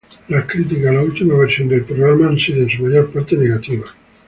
[0.29, 3.89] Las críticas a última versión de software han sido en su mayor parte negativas.